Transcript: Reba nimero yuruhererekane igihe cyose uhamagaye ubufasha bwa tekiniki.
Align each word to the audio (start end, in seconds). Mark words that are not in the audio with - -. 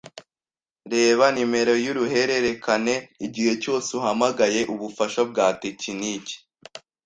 Reba 0.93 1.25
nimero 1.33 1.73
yuruhererekane 1.85 2.95
igihe 3.25 3.53
cyose 3.63 3.89
uhamagaye 3.99 4.61
ubufasha 4.73 5.21
bwa 5.29 5.47
tekiniki. 5.61 6.35